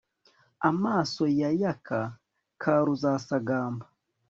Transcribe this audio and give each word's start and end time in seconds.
Amaso 0.69 1.23
ya 1.39 1.49
ук 1.73 1.87
ka 2.61 2.73
ruzasagamba 2.85 3.85